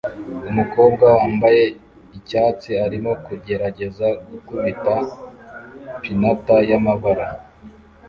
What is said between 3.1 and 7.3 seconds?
kugerageza gukubita pinata y'amabara